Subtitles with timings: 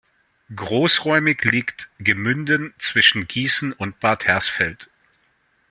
[0.55, 4.89] Großräumig liegt Gemünden zwischen Gießen und Bad Hersfeld.